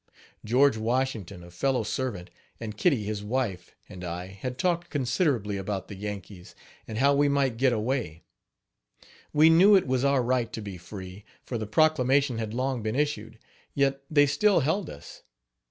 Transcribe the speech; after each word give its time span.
George 0.43 0.77
Washington, 0.77 1.43
a 1.43 1.51
fellow 1.51 1.83
servant, 1.83 2.31
and 2.59 2.75
Kitty, 2.75 3.03
his 3.03 3.23
wife, 3.23 3.75
and 3.87 4.03
I 4.03 4.25
had 4.25 4.57
talked 4.57 4.89
considerably 4.89 5.57
about 5.57 5.89
the 5.89 5.95
Yankees, 5.95 6.55
and 6.87 6.97
how 6.97 7.13
we 7.13 7.29
might 7.29 7.55
get 7.55 7.71
away, 7.71 8.23
We 9.31 9.51
knew 9.51 9.75
it 9.75 9.85
was 9.85 10.03
our 10.03 10.23
right 10.23 10.51
to 10.53 10.61
be 10.63 10.79
free, 10.79 11.23
for 11.43 11.59
the 11.59 11.67
proclamation 11.67 12.39
had 12.39 12.51
long 12.55 12.81
been 12.81 12.95
issued 12.95 13.37
yet 13.75 14.01
they 14.09 14.25
still 14.25 14.61
held 14.61 14.89
us. 14.89 15.21